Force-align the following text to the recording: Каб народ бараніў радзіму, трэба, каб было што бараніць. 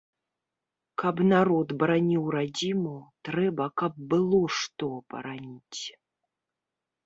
Каб 1.03 1.15
народ 1.33 1.67
бараніў 1.83 2.23
радзіму, 2.37 2.95
трэба, 3.31 3.65
каб 3.85 3.93
было 4.15 4.41
што 4.59 4.87
бараніць. 5.15 5.81